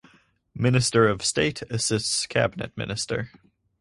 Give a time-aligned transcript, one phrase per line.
[0.55, 3.29] Minister of State assists cabinet minister.